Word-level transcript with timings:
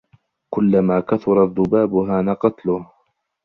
كلما 0.53 0.99
كثر 0.99 1.43
الذباب 1.43 1.93
هان 1.95 2.29
قتله 2.29 2.89